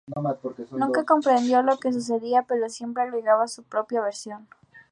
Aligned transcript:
Nunca 0.71 1.05
comprendió 1.05 1.61
lo 1.61 1.77
que 1.77 1.93
sucedía, 1.93 2.41
pero 2.41 2.67
siempre 2.69 3.03
agregaba 3.03 3.47
su 3.47 3.61
propia 3.61 4.01
versión". 4.01 4.47